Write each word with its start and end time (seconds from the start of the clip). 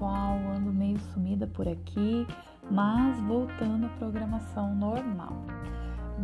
pessoal, 0.00 0.38
ando 0.56 0.72
meio 0.72 0.98
sumida 1.12 1.46
por 1.46 1.68
aqui, 1.68 2.26
mas 2.70 3.20
voltando 3.20 3.84
à 3.84 3.88
programação 3.90 4.74
normal. 4.74 5.34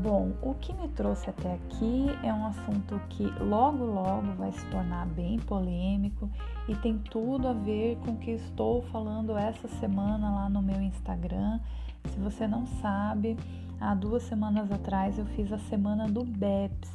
Bom, 0.02 0.32
o 0.43 0.54
que 0.54 0.72
me 0.72 0.88
trouxe 0.88 1.29
até 1.29 1.54
aqui 1.54 2.07
é 2.23 2.32
um 2.32 2.46
assunto 2.46 2.98
que 3.11 3.25
logo 3.39 3.84
logo 3.84 4.32
vai 4.32 4.50
se 4.52 4.64
tornar 4.66 5.07
bem 5.09 5.39
polêmico 5.41 6.30
e 6.66 6.75
tem 6.77 6.98
tudo 6.98 7.48
a 7.48 7.52
ver 7.52 7.96
com 7.98 8.12
o 8.12 8.16
que 8.16 8.30
estou 8.30 8.82
falando 8.84 9.36
essa 9.36 9.68
semana 9.68 10.30
lá 10.30 10.48
no 10.48 10.62
meu 10.62 10.80
Instagram. 10.80 11.61
Se 12.08 12.18
você 12.18 12.46
não 12.46 12.66
sabe, 12.80 13.36
há 13.79 13.95
duas 13.95 14.22
semanas 14.22 14.72
atrás 14.72 15.18
eu 15.18 15.27
fiz 15.27 15.52
a 15.52 15.58
semana 15.58 16.06
do 16.06 16.24
BEPS, 16.24 16.90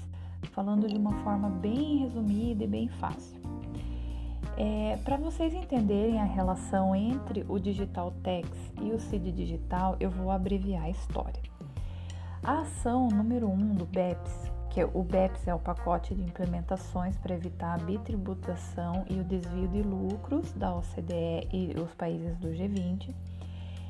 falando 0.52 0.88
de 0.88 0.98
uma 0.98 1.14
forma 1.24 1.50
bem 1.50 1.98
resumida 1.98 2.64
e 2.64 2.68
bem 2.68 2.88
fácil. 2.88 3.41
É, 4.64 4.96
Para 4.98 5.18
vocês 5.18 5.56
entenderem 5.56 6.20
a 6.20 6.24
relação 6.24 6.96
entre 6.96 7.44
o 7.50 7.58
Digital 7.58 8.14
Tax 8.22 8.48
e 8.80 8.92
o 8.92 9.00
CID 9.00 9.32
Digital, 9.32 9.98
eu 10.00 10.12
vou 10.12 10.30
abreviar 10.30 10.84
a 10.84 10.90
história. 10.92 11.42
A 12.44 12.60
ação 12.60 13.08
número 13.08 13.48
1 13.48 13.54
um 13.54 13.74
do 13.74 13.88
BEPS, 13.88 14.52
que 14.70 14.80
é, 14.80 14.86
o 14.86 15.02
BEPS 15.02 15.48
é 15.48 15.56
o 15.56 15.58
pacote 15.58 16.14
de 16.14 16.22
implementações 16.22 17.18
para 17.18 17.34
evitar 17.34 17.74
a 17.74 17.84
bitributação 17.84 19.04
e 19.10 19.16
o 19.16 19.24
desvio 19.24 19.68
de 19.68 19.82
lucros 19.82 20.52
da 20.52 20.76
OCDE 20.76 21.48
e 21.52 21.74
os 21.80 21.92
países 21.96 22.38
do 22.38 22.50
G20, 22.50 23.16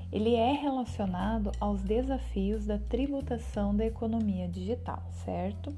ele 0.09 0.35
é 0.35 0.53
relacionado 0.53 1.51
aos 1.59 1.81
desafios 1.81 2.65
da 2.65 2.77
tributação 2.77 3.75
da 3.75 3.85
economia 3.85 4.47
digital, 4.47 5.03
certo? 5.25 5.75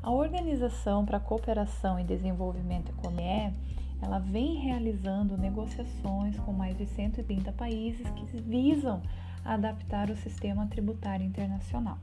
A 0.00 0.12
Organização 0.12 1.04
para 1.04 1.16
a 1.16 1.20
Cooperação 1.20 1.98
e 1.98 2.04
Desenvolvimento 2.04 2.92
Econômico 2.92 3.72
ela 4.02 4.18
vem 4.18 4.56
realizando 4.56 5.38
negociações 5.38 6.36
com 6.40 6.52
mais 6.52 6.76
de 6.76 6.84
130 6.86 7.52
países 7.52 8.06
que 8.10 8.36
visam 8.42 9.00
adaptar 9.44 10.10
o 10.10 10.16
sistema 10.16 10.66
tributário 10.66 11.24
internacional. 11.24 11.98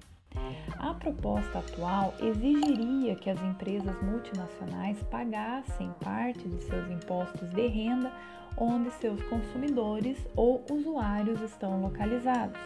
A 0.77 0.93
proposta 0.93 1.59
atual 1.59 2.13
exigiria 2.19 3.15
que 3.15 3.29
as 3.29 3.41
empresas 3.41 4.01
multinacionais 4.01 5.01
pagassem 5.03 5.91
parte 6.03 6.47
de 6.47 6.63
seus 6.63 6.89
impostos 6.89 7.49
de 7.49 7.67
renda 7.67 8.11
onde 8.57 8.91
seus 8.91 9.21
consumidores 9.23 10.17
ou 10.35 10.63
usuários 10.71 11.41
estão 11.41 11.81
localizados. 11.81 12.59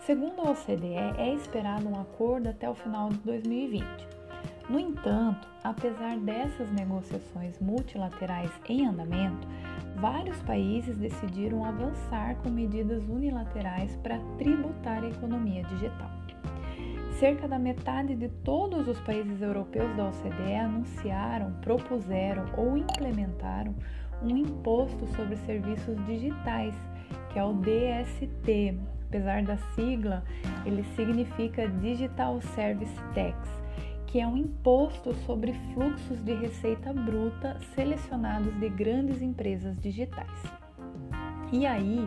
Segundo 0.00 0.40
a 0.40 0.50
OCDE, 0.50 0.94
é 1.16 1.34
esperado 1.34 1.88
um 1.88 2.00
acordo 2.00 2.48
até 2.48 2.68
o 2.68 2.74
final 2.74 3.10
de 3.10 3.18
2020. 3.18 3.84
No 4.72 4.80
entanto, 4.80 5.46
apesar 5.62 6.16
dessas 6.16 6.72
negociações 6.72 7.60
multilaterais 7.60 8.50
em 8.66 8.86
andamento, 8.86 9.46
vários 9.96 10.40
países 10.44 10.96
decidiram 10.96 11.62
avançar 11.62 12.36
com 12.36 12.48
medidas 12.48 13.06
unilaterais 13.06 13.94
para 13.96 14.18
tributar 14.38 15.04
a 15.04 15.08
economia 15.10 15.62
digital. 15.64 16.10
Cerca 17.20 17.46
da 17.46 17.58
metade 17.58 18.16
de 18.16 18.30
todos 18.30 18.88
os 18.88 18.98
países 19.00 19.42
europeus 19.42 19.94
da 19.94 20.08
OCDE 20.08 20.54
anunciaram, 20.54 21.52
propuseram 21.60 22.46
ou 22.56 22.74
implementaram 22.74 23.74
um 24.22 24.34
imposto 24.34 25.06
sobre 25.08 25.36
serviços 25.44 26.02
digitais, 26.06 26.74
que 27.30 27.38
é 27.38 27.44
o 27.44 27.52
DST. 27.52 28.78
Apesar 29.06 29.42
da 29.42 29.58
sigla, 29.74 30.24
ele 30.64 30.82
significa 30.96 31.68
Digital 31.68 32.40
Service 32.40 32.96
Tax 33.14 33.61
que 34.12 34.20
é 34.20 34.26
um 34.26 34.36
imposto 34.36 35.14
sobre 35.24 35.54
fluxos 35.72 36.22
de 36.22 36.34
receita 36.34 36.92
bruta 36.92 37.56
selecionados 37.74 38.54
de 38.60 38.68
grandes 38.68 39.22
empresas 39.22 39.80
digitais. 39.80 40.28
E 41.50 41.64
aí, 41.64 42.06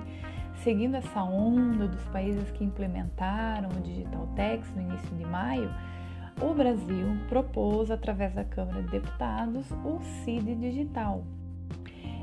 seguindo 0.64 0.94
essa 0.98 1.24
onda 1.24 1.88
dos 1.88 2.04
países 2.10 2.52
que 2.52 2.64
implementaram 2.64 3.70
o 3.70 3.82
Digital 3.82 4.28
Tax 4.36 4.72
no 4.76 4.84
início 4.84 5.18
de 5.18 5.26
maio, 5.26 5.74
o 6.40 6.54
Brasil 6.54 7.08
propôs, 7.28 7.90
através 7.90 8.36
da 8.36 8.44
Câmara 8.44 8.84
de 8.84 8.92
Deputados, 8.92 9.66
o 9.84 10.00
CID 10.24 10.54
Digital, 10.58 11.24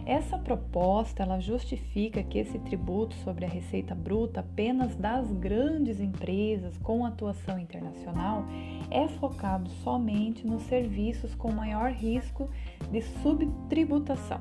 essa 0.05 0.37
proposta 0.37 1.23
ela 1.23 1.39
justifica 1.39 2.23
que 2.23 2.39
esse 2.39 2.59
tributo 2.59 3.15
sobre 3.17 3.45
a 3.45 3.49
receita 3.49 3.95
bruta 3.95 4.41
apenas 4.41 4.97
das 4.97 5.31
grandes 5.33 6.01
empresas 6.01 6.77
com 6.79 7.05
atuação 7.05 7.59
internacional 7.59 8.45
é 8.91 9.07
focado 9.07 9.71
somente 9.85 10.47
nos 10.47 10.63
serviços 10.65 11.35
com 11.35 11.53
maior 11.53 11.93
risco 11.93 12.51
de 12.91 13.01
subtributação. 13.23 14.41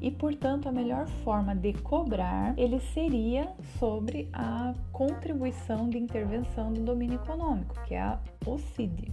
E, 0.00 0.10
portanto, 0.10 0.68
a 0.68 0.72
melhor 0.72 1.06
forma 1.24 1.54
de 1.54 1.72
cobrar 1.72 2.54
ele 2.58 2.80
seria 2.80 3.52
sobre 3.78 4.28
a 4.32 4.74
contribuição 4.92 5.88
de 5.88 5.98
intervenção 5.98 6.72
do 6.72 6.82
domínio 6.82 7.16
econômico, 7.16 7.74
que 7.86 7.94
é 7.94 8.00
a 8.00 8.20
OCID. 8.44 9.10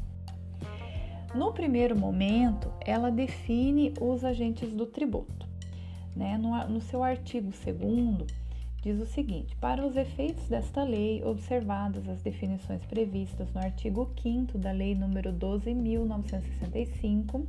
No 1.34 1.52
primeiro 1.52 1.98
momento, 1.98 2.72
ela 2.86 3.10
define 3.10 3.94
os 4.00 4.24
agentes 4.24 4.72
do 4.74 4.86
tributo. 4.86 5.53
Né? 6.16 6.38
No, 6.38 6.68
no 6.68 6.82
seu 6.82 7.04
artigo 7.04 7.52
2 7.52 8.28
diz 8.84 9.00
o 9.00 9.06
seguinte: 9.06 9.56
para 9.56 9.86
os 9.86 9.96
efeitos 9.96 10.48
desta 10.48 10.84
lei, 10.84 11.24
observadas 11.24 12.08
as 12.08 12.22
definições 12.22 12.86
previstas 12.86 13.52
no 13.54 13.62
artigo 13.62 14.12
5 14.22 14.58
da 14.58 14.72
Lei 14.72 14.94
nº 14.94 15.38
12.965, 15.38 17.46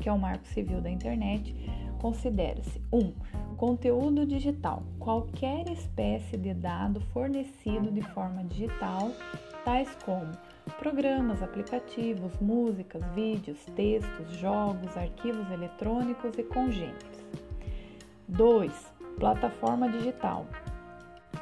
que 0.00 0.08
é 0.08 0.12
o 0.12 0.18
Marco 0.18 0.46
Civil 0.46 0.80
da 0.80 0.90
Internet, 0.90 1.54
considera-se 2.00 2.80
1. 2.92 2.98
Um, 2.98 3.12
conteúdo 3.56 4.24
digital, 4.24 4.84
qualquer 4.98 5.68
espécie 5.70 6.36
de 6.36 6.54
dado 6.54 7.00
fornecido 7.12 7.90
de 7.90 8.02
forma 8.02 8.44
digital, 8.44 9.10
tais 9.64 9.88
como 10.04 10.30
programas, 10.78 11.42
aplicativos, 11.42 12.32
músicas, 12.40 13.02
vídeos, 13.14 13.58
textos, 13.74 14.30
jogos, 14.36 14.96
arquivos 14.96 15.50
eletrônicos 15.50 16.38
e 16.38 16.44
congêneres. 16.44 17.17
2. 18.28 18.94
Plataforma 19.18 19.88
digital. 19.88 20.46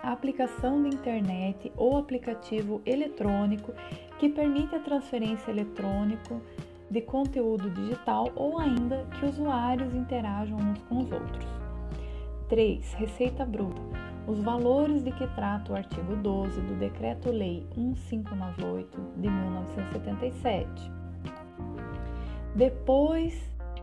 A 0.05 0.13
aplicação 0.13 0.81
de 0.81 0.95
internet 0.95 1.73
ou 1.77 1.97
aplicativo 1.97 2.81
eletrônico 2.87 3.73
que 4.21 4.29
permite 4.29 4.77
a 4.77 4.81
transferência 4.81 5.51
eletrônica 5.51 6.41
de 6.89 7.01
conteúdo 7.01 7.69
digital 7.71 8.31
ou 8.37 8.61
ainda 8.61 9.05
que 9.19 9.27
usuários 9.27 9.93
interajam 9.95 10.59
uns 10.59 10.81
com 10.83 10.99
os 10.99 11.11
outros. 11.11 11.45
3. 12.49 12.95
Receita 12.95 13.45
bruta. 13.45 13.83
Os 14.29 14.41
valores 14.41 15.03
de 15.03 15.11
que 15.11 15.27
trata 15.35 15.73
o 15.73 15.77
artigo 15.77 16.15
12 16.15 16.61
do 16.61 16.75
Decreto-Lei 16.77 17.67
1598 17.77 19.01
de 19.17 19.29
1977. 19.29 20.93
Depois, 22.55 23.35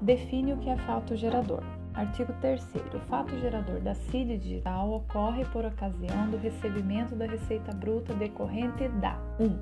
define 0.01 0.53
o 0.53 0.57
que 0.57 0.69
é 0.69 0.77
fato 0.77 1.17
gerador. 1.17 1.63
Artigo 1.93 2.33
3 2.41 2.65
O 2.95 2.99
fato 3.07 3.37
gerador 3.39 3.79
da 3.79 3.93
CID 3.93 4.37
digital 4.37 4.91
ocorre 4.91 5.45
por 5.45 5.63
ocasião 5.65 6.29
do 6.29 6.37
recebimento 6.37 7.15
da 7.15 7.25
receita 7.25 7.71
bruta 7.71 8.13
decorrente 8.13 8.87
da 8.99 9.17
1. 9.39 9.45
Um, 9.45 9.59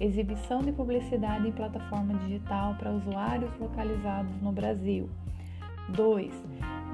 exibição 0.00 0.60
de 0.60 0.72
publicidade 0.72 1.48
em 1.48 1.52
plataforma 1.52 2.14
digital 2.14 2.74
para 2.74 2.90
usuários 2.90 3.50
localizados 3.58 4.40
no 4.40 4.52
Brasil. 4.52 5.08
2. 5.90 6.32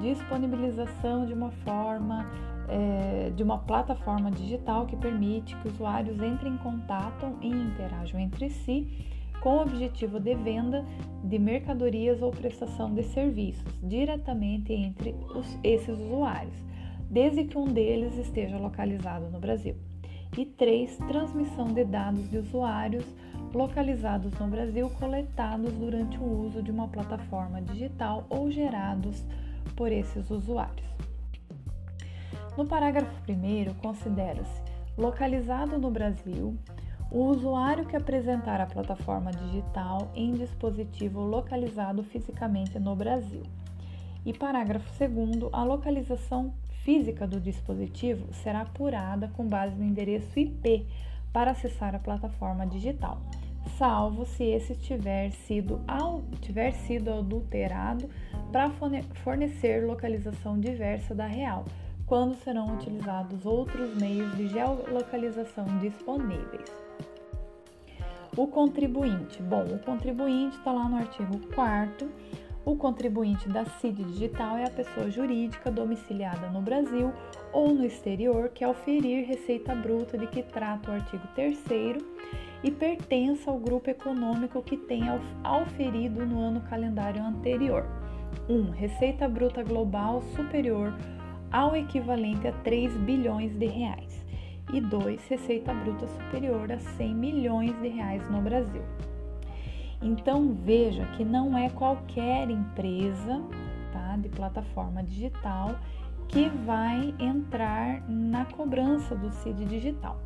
Disponibilização 0.00 1.27
de 1.27 1.33
uma 1.33 1.51
forma 1.51 2.27
é, 2.69 3.31
de 3.34 3.43
uma 3.43 3.59
plataforma 3.59 4.31
digital 4.31 4.87
que 4.87 4.97
permite 4.97 5.55
que 5.56 5.69
usuários 5.69 6.21
entrem 6.22 6.55
em 6.55 6.59
contato 6.59 7.37
e 7.41 7.49
interajam 7.49 8.19
entre 8.19 8.49
si 8.51 9.14
com 9.44 9.59
o 9.59 9.60
objetivo 9.60 10.19
de 10.19 10.34
venda 10.34 10.83
de 11.22 11.39
mercadorias 11.39 12.22
ou 12.22 12.30
prestação 12.30 12.95
de 12.95 13.03
serviços 13.03 13.78
diretamente 13.83 14.72
entre 14.72 15.15
os, 15.34 15.59
esses 15.63 15.98
usuários, 15.98 16.57
desde 17.10 17.45
que 17.45 17.59
um 17.59 17.66
deles 17.66 18.16
esteja 18.16 18.57
localizado 18.57 19.28
no 19.30 19.39
Brasil. 19.39 19.77
E 20.39 20.47
3. 20.47 20.97
Transmissão 20.97 21.66
de 21.66 21.84
dados 21.84 22.30
de 22.30 22.39
usuários 22.39 23.04
localizados 23.53 24.33
no 24.39 24.48
Brasil 24.48 24.89
coletados 24.98 25.74
durante 25.74 26.19
o 26.19 26.47
uso 26.47 26.63
de 26.63 26.71
uma 26.71 26.89
plataforma 26.89 27.60
digital 27.60 28.27
ou 28.30 28.51
gerados 28.51 29.22
por 29.77 29.92
esses 29.92 30.30
usuários. 30.30 30.89
No 32.57 32.66
parágrafo 32.66 33.15
1, 33.30 33.74
considera-se 33.74 34.63
localizado 34.97 35.77
no 35.77 35.91
Brasil 35.91 36.57
o 37.15 37.27
usuário 37.27 37.87
que 37.87 37.97
apresentar 37.97 38.61
a 38.61 38.66
plataforma 38.66 39.31
digital 39.31 40.11
em 40.16 40.33
dispositivo 40.33 41.21
localizado 41.21 42.03
fisicamente 42.03 42.77
no 42.81 42.97
Brasil. 42.97 43.45
E 44.27 44.33
parágrafo 44.33 44.91
2 44.99 45.49
a 45.53 45.63
localização 45.63 46.53
física 46.83 47.25
do 47.25 47.39
dispositivo 47.39 48.27
será 48.34 48.63
apurada 48.63 49.31
com 49.37 49.47
base 49.47 49.77
no 49.77 49.84
endereço 49.84 50.37
IP 50.37 50.89
para 51.33 51.53
acessar 51.53 51.95
a 51.95 52.01
plataforma 52.01 52.66
digital, 52.66 53.21
salvo 53.78 54.27
se 54.27 54.43
esse 54.43 54.75
tiver 54.75 55.31
sido, 55.31 55.81
tiver 56.41 56.72
sido 56.72 57.13
adulterado 57.13 58.10
para 58.51 58.72
fornecer 59.22 59.87
localização 59.87 60.59
diversa 60.59 61.15
da 61.15 61.27
real, 61.27 61.65
quando 62.06 62.34
serão 62.36 62.74
utilizados 62.74 63.47
outros 63.47 63.95
meios 63.97 64.36
de 64.36 64.48
geolocalização 64.48 65.66
disponíveis. 65.78 66.71
O 68.36 68.47
contribuinte. 68.47 69.42
Bom, 69.42 69.65
o 69.65 69.78
contribuinte 69.78 70.56
está 70.56 70.72
lá 70.72 70.89
no 70.89 70.97
artigo 70.97 71.39
4 71.54 72.10
o 72.65 72.77
contribuinte 72.77 73.47
da 73.47 73.66
CID 73.66 74.04
digital 74.04 74.56
é 74.56 74.65
a 74.65 74.71
pessoa 74.71 75.10
jurídica 75.10 75.71
domiciliada 75.71 76.48
no 76.48 76.62
Brasil 76.62 77.12
ou 77.53 77.74
no 77.74 77.84
exterior 77.84 78.48
que 78.48 78.65
oferir 78.65 79.27
receita 79.27 79.74
bruta 79.74 80.16
de 80.16 80.27
que 80.27 80.42
trata 80.42 80.91
o 80.91 80.95
artigo 80.95 81.28
3 81.34 81.62
e 82.62 82.71
pertença 82.71 83.50
ao 83.50 83.59
grupo 83.59 83.91
econômico 83.91 84.62
que 84.62 84.78
tenha 84.78 85.21
auferido 85.42 86.24
no 86.24 86.41
ano 86.41 86.62
calendário 86.62 87.22
anterior. 87.22 87.84
1. 88.48 88.54
Um, 88.54 88.71
receita 88.71 89.28
bruta 89.28 89.62
global 89.62 90.22
superior 90.34 90.95
ao 91.54 91.77
equivalente 91.77 92.48
a 92.48 92.53
3 92.65 92.97
bilhões 92.97 93.56
de 93.56 93.66
reais. 93.66 94.27
E 94.72 94.80
2. 94.80 95.28
Receita 95.28 95.72
bruta 95.72 96.04
superior 96.09 96.72
a 96.72 96.80
100 96.80 97.15
milhões 97.15 97.80
de 97.80 97.86
reais 97.86 98.28
no 98.28 98.42
Brasil. 98.42 98.83
Então 100.03 100.53
veja 100.53 101.06
que 101.16 101.24
não 101.24 101.56
é 101.56 101.71
qualquer 101.71 102.51
empresa 102.51 103.41
tá, 103.92 104.16
de 104.16 104.28
plataforma 104.30 105.04
digital 105.04 105.77
que 106.27 106.48
vai 106.48 107.15
entrar 107.21 108.03
na 108.09 108.45
cobrança 108.47 109.15
do 109.15 109.30
CID 109.30 109.65
digital. 109.66 110.18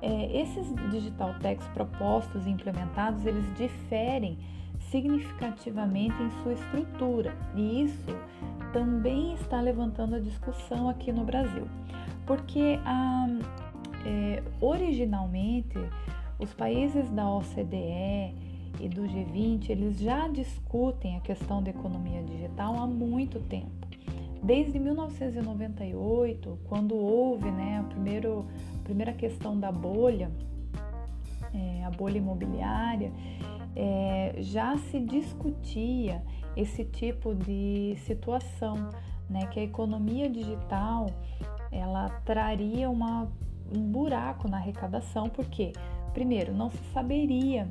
É, 0.00 0.42
esses 0.42 0.72
digital 0.92 1.34
techs 1.40 1.66
propostos 1.68 2.46
e 2.46 2.50
implementados, 2.50 3.26
eles 3.26 3.44
diferem 3.56 4.38
significativamente 4.90 6.14
em 6.22 6.30
sua 6.42 6.52
estrutura 6.52 7.34
e 7.54 7.84
isso 7.84 8.16
também 8.72 9.34
está 9.34 9.60
levantando 9.60 10.16
a 10.16 10.18
discussão 10.18 10.88
aqui 10.88 11.12
no 11.12 11.24
Brasil, 11.24 11.66
porque 12.26 12.78
a, 12.84 13.26
é, 14.04 14.42
originalmente 14.60 15.78
os 16.38 16.52
países 16.52 17.08
da 17.10 17.28
OCDE 17.28 18.34
e 18.80 18.88
do 18.88 19.02
G20, 19.02 19.70
eles 19.70 19.98
já 19.98 20.26
discutem 20.28 21.16
a 21.16 21.20
questão 21.20 21.62
da 21.62 21.70
economia 21.70 22.22
digital 22.22 22.74
há 22.76 22.86
muito 22.86 23.38
tempo. 23.40 23.70
Desde 24.42 24.76
1998, 24.78 26.58
quando 26.68 26.96
houve 26.96 27.48
né, 27.50 27.78
a, 27.78 27.84
primeiro, 27.84 28.44
a 28.80 28.82
primeira 28.82 29.12
questão 29.12 29.58
da 29.58 29.70
bolha, 29.70 30.32
é, 31.54 31.84
a 31.84 31.90
bolha 31.90 32.18
imobiliária, 32.18 33.12
é, 33.74 34.34
já 34.38 34.76
se 34.76 35.00
discutia 35.00 36.22
esse 36.56 36.84
tipo 36.84 37.34
de 37.34 37.96
situação, 38.04 38.90
né, 39.28 39.46
que 39.46 39.60
a 39.60 39.62
economia 39.62 40.28
digital 40.28 41.06
ela 41.70 42.08
traria 42.24 42.90
uma, 42.90 43.30
um 43.74 43.80
buraco 43.90 44.48
na 44.48 44.58
arrecadação, 44.58 45.28
porque, 45.30 45.72
primeiro, 46.12 46.52
não 46.52 46.70
se 46.70 46.84
saberia 46.92 47.68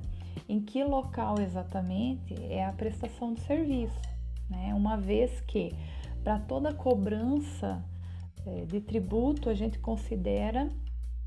em 0.49 0.59
que 0.59 0.83
local 0.83 1.35
exatamente 1.39 2.33
é 2.49 2.65
a 2.65 2.71
prestação 2.71 3.33
do 3.33 3.39
serviço, 3.41 4.01
né? 4.49 4.73
Uma 4.73 4.97
vez 4.97 5.39
que 5.41 5.71
para 6.23 6.39
toda 6.39 6.73
cobrança 6.73 7.83
é, 8.45 8.65
de 8.65 8.81
tributo 8.81 9.49
a 9.49 9.53
gente 9.53 9.77
considera 9.79 10.69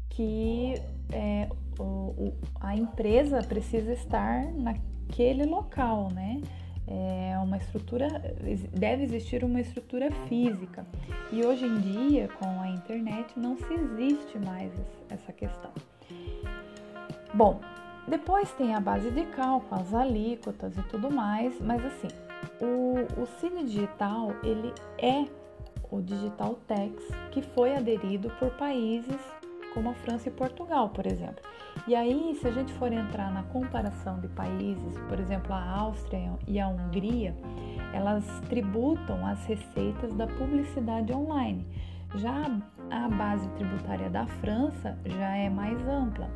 que 0.08 0.74
é, 1.12 1.48
o, 1.78 2.32
a 2.60 2.76
empresa 2.76 3.42
precisa 3.42 3.92
estar 3.92 4.44
naquele 4.52 5.44
local, 5.44 6.08
né? 6.12 6.40
É 6.86 7.38
uma 7.38 7.56
estrutura, 7.56 8.08
deve 8.72 9.04
existir 9.04 9.42
uma 9.42 9.60
estrutura 9.60 10.10
física. 10.28 10.86
E 11.32 11.42
hoje 11.44 11.64
em 11.64 11.78
dia, 11.78 12.28
com 12.38 12.60
a 12.60 12.68
internet, 12.68 13.38
não 13.38 13.56
se 13.56 13.72
existe 13.72 14.38
mais 14.38 14.70
essa 15.08 15.32
questão. 15.32 15.70
Bom, 17.32 17.60
depois 18.06 18.52
tem 18.52 18.74
a 18.74 18.80
base 18.80 19.10
de 19.10 19.24
cálculo, 19.26 19.80
as 19.80 19.94
alíquotas 19.94 20.76
e 20.76 20.82
tudo 20.82 21.10
mais, 21.10 21.58
mas 21.60 21.82
assim, 21.84 22.08
o, 22.60 23.20
o 23.20 23.26
Cine 23.40 23.64
Digital, 23.64 24.32
ele 24.42 24.72
é 24.98 25.26
o 25.90 26.02
Digital 26.02 26.58
Tax 26.66 26.92
que 27.30 27.40
foi 27.40 27.74
aderido 27.74 28.30
por 28.38 28.50
países 28.50 29.18
como 29.74 29.90
a 29.90 29.94
França 29.94 30.28
e 30.28 30.32
Portugal, 30.32 30.88
por 30.90 31.06
exemplo. 31.06 31.42
E 31.86 31.94
aí, 31.94 32.34
se 32.40 32.46
a 32.46 32.50
gente 32.52 32.72
for 32.74 32.92
entrar 32.92 33.30
na 33.32 33.42
comparação 33.42 34.20
de 34.20 34.28
países, 34.28 34.96
por 35.08 35.18
exemplo, 35.18 35.52
a 35.52 35.70
Áustria 35.80 36.32
e 36.46 36.58
a 36.60 36.68
Hungria, 36.68 37.34
elas 37.92 38.24
tributam 38.48 39.26
as 39.26 39.44
receitas 39.44 40.14
da 40.14 40.26
publicidade 40.26 41.12
online. 41.12 41.66
Já 42.14 42.46
a 42.90 43.08
base 43.08 43.48
tributária 43.50 44.08
da 44.08 44.24
França 44.26 44.96
já 45.04 45.36
é 45.36 45.50
mais 45.50 45.78
ampla. 45.86 46.30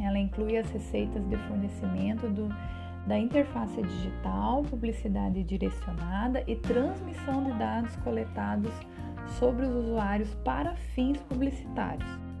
Ela 0.00 0.18
inclui 0.18 0.56
as 0.56 0.70
receitas 0.70 1.28
de 1.28 1.36
fornecimento 1.36 2.28
do, 2.28 2.48
da 3.06 3.18
interface 3.18 3.82
digital, 3.82 4.62
publicidade 4.62 5.42
direcionada 5.42 6.42
e 6.46 6.56
transmissão 6.56 7.44
de 7.44 7.52
dados 7.58 7.94
coletados 7.96 8.72
sobre 9.38 9.66
os 9.66 9.74
usuários 9.74 10.32
para 10.36 10.76
fins 10.94 11.20
publicitários. 11.22 12.31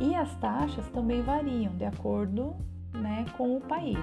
E 0.00 0.14
as 0.14 0.34
taxas 0.36 0.86
também 0.88 1.22
variam 1.22 1.74
de 1.76 1.84
acordo 1.84 2.54
né, 2.92 3.24
com 3.36 3.56
o 3.56 3.60
país. 3.60 3.98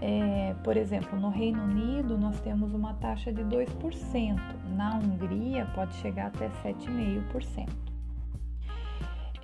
É, 0.00 0.54
por 0.64 0.76
exemplo, 0.76 1.18
no 1.18 1.28
Reino 1.28 1.62
Unido 1.62 2.18
nós 2.18 2.40
temos 2.40 2.74
uma 2.74 2.94
taxa 2.94 3.32
de 3.32 3.42
2%, 3.44 4.36
na 4.74 4.98
Hungria 4.98 5.64
pode 5.74 5.94
chegar 5.94 6.26
até 6.26 6.48
7,5%. 6.64 7.68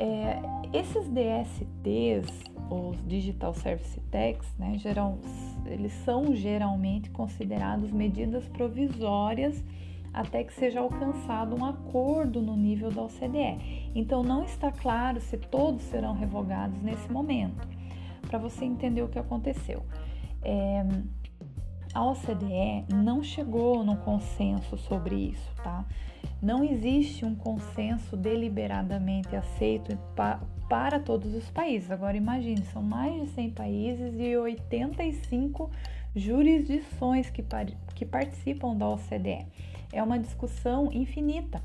É, 0.01 0.41
esses 0.73 1.09
DSTs, 1.09 2.45
os 2.71 3.05
Digital 3.07 3.55
Service 3.55 4.01
Tax, 4.11 4.53
né, 4.59 4.79
geral, 4.79 5.19
eles 5.65 5.93
são 6.05 6.35
geralmente 6.35 7.11
considerados 7.11 7.91
medidas 7.93 8.47
provisórias 8.49 9.65
até 10.13 10.43
que 10.43 10.53
seja 10.55 10.81
alcançado 10.81 11.55
um 11.55 11.65
acordo 11.65 12.41
no 12.41 12.57
nível 12.57 12.91
da 12.91 13.03
OCDE. 13.03 13.88
Então 13.99 14.23
não 14.23 14.45
está 14.45 14.71
claro 14.71 15.21
se 15.21 15.37
todos 15.37 15.83
serão 15.83 16.15
revogados 16.15 16.81
nesse 16.81 17.11
momento. 17.11 17.67
Para 18.29 18.39
você 18.39 18.65
entender 18.65 19.03
o 19.03 19.09
que 19.09 19.19
aconteceu. 19.19 19.85
É, 20.41 20.87
a 21.93 22.05
OCDE 22.05 22.85
não 22.95 23.25
chegou 23.25 23.83
no 23.83 23.97
consenso 23.97 24.79
sobre 24.79 25.17
isso, 25.17 25.53
tá? 25.65 25.85
Não 26.41 26.63
existe 26.63 27.25
um 27.25 27.35
consenso 27.35 28.17
deliberadamente 28.17 29.35
aceito 29.35 29.99
para 30.69 31.01
todos 31.01 31.35
os 31.35 31.51
países. 31.51 31.91
Agora 31.91 32.17
imagine, 32.17 32.63
são 32.67 32.81
mais 32.81 33.21
de 33.21 33.27
100 33.31 33.51
países 33.51 34.15
e 34.17 34.37
85 34.37 35.73
jurisdições 36.15 37.31
que, 37.31 37.45
que 37.97 38.07
participam 38.07 38.77
da 38.77 38.89
OCDE. 38.89 39.45
É 39.93 40.01
uma 40.01 40.21
discussão 40.21 40.89
infinita. 40.93 41.61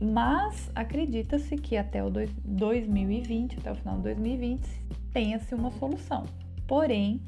Mas 0.00 0.70
acredita-se 0.74 1.56
que 1.56 1.76
até 1.76 2.02
o 2.02 2.10
2020, 2.10 3.58
até 3.58 3.70
o 3.70 3.74
final 3.76 3.96
de 3.96 4.02
2020, 4.02 4.68
tenha-se 5.12 5.54
uma 5.54 5.70
solução. 5.72 6.24
Porém, 6.66 7.20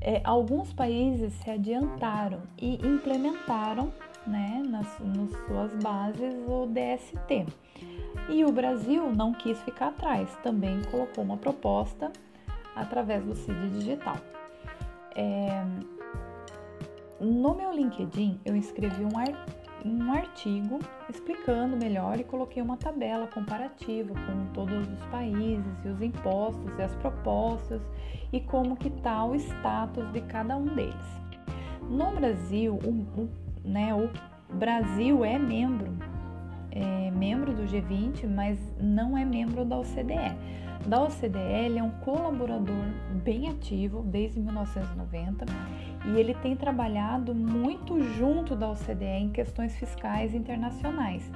é, 0.00 0.20
alguns 0.24 0.72
países 0.72 1.32
se 1.34 1.50
adiantaram 1.50 2.42
e 2.58 2.74
implementaram 2.86 3.92
né, 4.26 4.62
nas, 4.66 4.98
nas 5.00 5.30
suas 5.46 5.72
bases 5.82 6.34
o 6.46 6.66
DST. 6.66 7.46
E 8.28 8.44
o 8.44 8.52
Brasil 8.52 9.12
não 9.12 9.32
quis 9.32 9.60
ficar 9.62 9.88
atrás, 9.88 10.28
também 10.42 10.80
colocou 10.90 11.22
uma 11.24 11.36
proposta 11.36 12.12
através 12.74 13.24
do 13.24 13.34
CID 13.34 13.68
Digital. 13.70 14.16
É, 15.14 15.64
no 17.20 17.54
meu 17.54 17.72
LinkedIn 17.72 18.40
eu 18.44 18.56
escrevi 18.56 19.04
um, 19.04 19.18
ar, 19.18 19.46
um 19.84 20.12
artigo 20.12 20.78
explicando 21.08 21.76
melhor 21.76 22.18
e 22.18 22.24
coloquei 22.24 22.62
uma 22.62 22.76
tabela 22.76 23.26
comparativa 23.26 24.14
com 24.14 24.46
todos 24.52 24.88
os 24.88 25.04
países 25.06 25.84
e 25.84 25.88
os 25.88 26.00
impostos 26.00 26.78
e 26.78 26.82
as 26.82 26.94
propostas 26.96 27.80
e 28.32 28.40
como 28.40 28.76
que 28.76 28.88
está 28.88 29.24
o 29.24 29.34
status 29.34 30.10
de 30.12 30.20
cada 30.22 30.56
um 30.56 30.66
deles. 30.66 31.22
No 31.88 32.12
Brasil, 32.12 32.78
o, 32.84 33.20
o 33.20 33.28
né, 33.64 33.94
o 33.94 34.10
Brasil 34.56 35.24
é 35.24 35.38
membro, 35.38 35.92
é 36.70 37.10
membro 37.10 37.52
do 37.52 37.62
G20, 37.62 38.28
mas 38.28 38.58
não 38.80 39.16
é 39.16 39.24
membro 39.24 39.64
da 39.64 39.78
OCDE. 39.78 40.36
Da 40.86 41.00
OCDE, 41.00 41.38
ele 41.38 41.78
é 41.78 41.82
um 41.82 41.90
colaborador 41.90 42.84
bem 43.22 43.48
ativo 43.48 44.02
desde 44.02 44.40
1990 44.40 45.46
e 46.06 46.18
ele 46.18 46.34
tem 46.34 46.56
trabalhado 46.56 47.34
muito 47.34 48.00
junto 48.14 48.56
da 48.56 48.70
OCDE 48.70 49.04
em 49.04 49.30
questões 49.30 49.76
fiscais 49.76 50.34
internacionais 50.34 51.30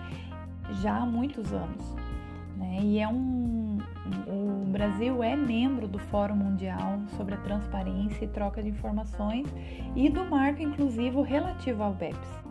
já 0.83 0.97
há 0.97 1.07
muitos 1.07 1.53
anos. 1.53 1.95
Né? 2.57 2.81
E 2.83 2.99
é 2.99 3.09
um, 3.09 3.79
o 4.27 4.65
Brasil 4.67 5.23
é 5.23 5.37
membro 5.37 5.87
do 5.87 5.99
Fórum 5.99 6.37
Mundial 6.37 7.01
sobre 7.17 7.35
a 7.35 7.39
Transparência 7.39 8.25
e 8.25 8.29
Troca 8.29 8.63
de 8.63 8.69
Informações 8.69 9.47
e 9.95 10.09
do 10.09 10.25
marco 10.25 10.63
inclusivo 10.63 11.23
relativo 11.23 11.83
ao 11.83 11.93
BEPS. 11.93 12.47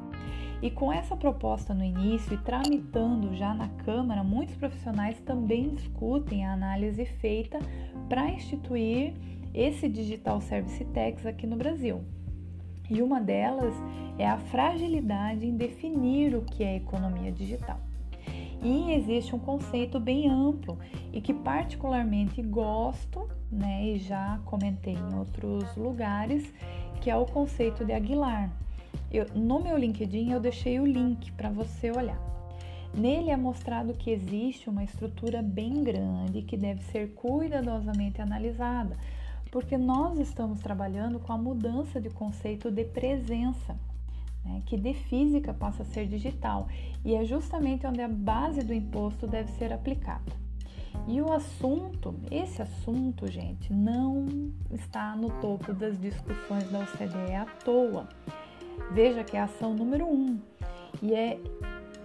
E 0.61 0.71
com 0.71 0.91
essa 0.91 1.15
proposta 1.15 1.73
no 1.73 1.83
início 1.83 2.33
e 2.33 2.37
tramitando 2.37 3.35
já 3.35 3.53
na 3.53 3.67
Câmara, 3.67 4.23
muitos 4.23 4.55
profissionais 4.55 5.19
também 5.19 5.75
discutem 5.75 6.45
a 6.45 6.53
análise 6.53 7.05
feita 7.05 7.59
para 8.07 8.29
instituir 8.29 9.13
esse 9.53 9.87
Digital 9.87 10.41
Service 10.41 10.83
Tax 10.85 11.25
aqui 11.25 11.45
no 11.45 11.55
Brasil. 11.55 12.03
E 12.89 13.01
uma 13.01 13.19
delas 13.19 13.73
é 14.17 14.27
a 14.27 14.37
fragilidade 14.37 15.45
em 15.45 15.57
definir 15.57 16.35
o 16.35 16.41
que 16.41 16.63
é 16.63 16.75
economia 16.75 17.31
digital. 17.31 17.79
E 18.61 18.93
existe 18.93 19.35
um 19.35 19.39
conceito 19.39 19.99
bem 19.99 20.29
amplo 20.29 20.77
e 21.13 21.21
que 21.21 21.33
particularmente 21.33 22.41
gosto, 22.41 23.27
né, 23.51 23.85
e 23.85 23.99
já 23.99 24.39
comentei 24.45 24.93
em 24.93 25.15
outros 25.15 25.75
lugares, 25.75 26.51
que 27.01 27.09
é 27.09 27.15
o 27.15 27.25
conceito 27.25 27.85
de 27.85 27.93
Aguilar. 27.93 28.49
Eu, 29.11 29.27
no 29.35 29.61
meu 29.61 29.77
LinkedIn 29.77 30.31
eu 30.31 30.39
deixei 30.39 30.79
o 30.79 30.85
link 30.85 31.31
para 31.33 31.49
você 31.49 31.91
olhar. 31.91 32.19
Nele 32.93 33.29
é 33.29 33.35
mostrado 33.35 33.93
que 33.93 34.09
existe 34.09 34.69
uma 34.69 34.83
estrutura 34.83 35.41
bem 35.41 35.83
grande 35.83 36.41
que 36.41 36.55
deve 36.55 36.81
ser 36.83 37.13
cuidadosamente 37.13 38.21
analisada, 38.21 38.97
porque 39.51 39.77
nós 39.77 40.17
estamos 40.17 40.61
trabalhando 40.61 41.19
com 41.19 41.33
a 41.33 41.37
mudança 41.37 41.99
de 41.99 42.09
conceito 42.09 42.71
de 42.71 42.85
presença, 42.85 43.77
né, 44.45 44.61
que 44.65 44.77
de 44.77 44.93
física 44.93 45.53
passa 45.53 45.83
a 45.83 45.85
ser 45.85 46.07
digital, 46.07 46.67
e 47.03 47.15
é 47.15 47.25
justamente 47.25 47.85
onde 47.85 48.01
a 48.01 48.07
base 48.07 48.61
do 48.63 48.73
imposto 48.73 49.27
deve 49.27 49.51
ser 49.51 49.73
aplicada. 49.73 50.45
E 51.07 51.21
o 51.21 51.31
assunto, 51.33 52.15
esse 52.31 52.61
assunto, 52.61 53.29
gente, 53.29 53.71
não 53.71 54.51
está 54.71 55.15
no 55.15 55.29
topo 55.41 55.73
das 55.73 55.99
discussões 55.99 56.71
da 56.71 56.79
OCDE 56.79 57.35
à 57.35 57.45
toa. 57.63 58.07
Veja 58.91 59.23
que 59.23 59.37
é 59.37 59.39
a 59.39 59.45
ação 59.45 59.73
número 59.73 60.05
um. 60.05 60.39
E 61.01 61.13
é 61.13 61.39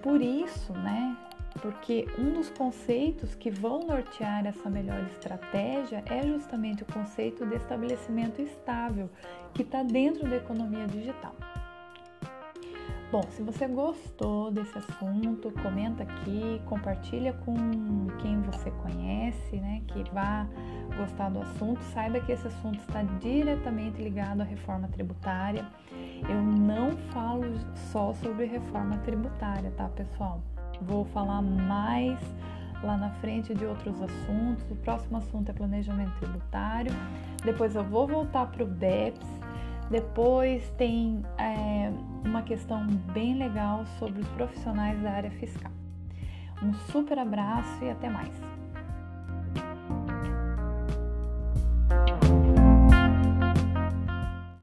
por 0.03 0.21
isso, 0.21 0.73
né? 0.73 1.17
Porque 1.61 2.07
um 2.19 2.33
dos 2.33 2.51
conceitos 2.51 3.35
que 3.35 3.51
vão 3.51 3.81
nortear 3.81 4.47
essa 4.47 4.71
melhor 4.71 5.05
estratégia 5.07 6.03
é 6.07 6.27
justamente 6.27 6.83
o 6.83 6.87
conceito 6.87 7.45
de 7.45 7.57
estabelecimento 7.57 8.41
estável, 8.41 9.11
que 9.53 9.63
está 9.63 9.83
dentro 9.83 10.29
da 10.29 10.37
economia 10.37 10.87
digital. 10.87 11.35
Bom, 13.11 13.23
se 13.31 13.43
você 13.43 13.67
gostou 13.67 14.53
desse 14.53 14.79
assunto, 14.79 15.51
comenta 15.63 16.05
aqui, 16.05 16.63
compartilha 16.67 17.33
com 17.33 17.57
quem 18.23 18.41
você 18.43 18.71
conhece, 18.71 19.57
né, 19.57 19.83
que 19.89 20.05
vá 20.13 20.47
gostar 20.97 21.29
do 21.29 21.41
assunto. 21.41 21.83
Saiba 21.93 22.21
que 22.21 22.31
esse 22.31 22.47
assunto 22.47 22.79
está 22.79 23.03
diretamente 23.03 24.01
ligado 24.01 24.43
à 24.43 24.45
reforma 24.45 24.87
tributária. 24.87 25.67
Eu 26.29 26.41
não 26.41 26.97
falo 27.13 27.47
só 27.91 28.13
sobre 28.15 28.45
reforma 28.45 28.99
tributária, 28.99 29.73
tá, 29.73 29.89
pessoal? 29.89 30.41
Vou 30.81 31.05
falar 31.07 31.43
mais 31.43 32.21
lá 32.81 32.97
na 32.97 33.11
frente 33.15 33.53
de 33.53 33.65
outros 33.65 34.01
assuntos. 34.01 34.71
O 34.71 34.77
próximo 34.77 35.19
assunto 35.19 35.51
é 35.51 35.53
planejamento 35.53 36.13
tributário. 36.21 36.93
Depois 37.45 37.75
eu 37.75 37.83
vou 37.83 38.07
voltar 38.07 38.47
para 38.47 38.63
o 38.63 38.67
BEPS 38.69 39.27
depois 39.91 40.71
tem 40.79 41.23
é, 41.37 41.93
uma 42.25 42.43
questão 42.43 42.87
bem 43.13 43.37
legal 43.37 43.85
sobre 43.99 44.21
os 44.21 44.29
profissionais 44.29 45.01
da 45.03 45.11
área 45.11 45.31
fiscal. 45.33 45.73
Um 46.63 46.73
super 46.93 47.19
abraço 47.19 47.85
e 47.85 47.91
até 47.91 48.09
mais! 48.09 48.50